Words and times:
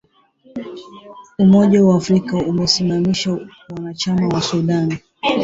Umoja 1.43 1.83
wa 1.85 1.95
Afrika 1.97 2.37
umeisimamisha 2.37 3.31
uanachama 3.71 4.27
wa 4.27 4.41
Sudan 4.41 4.97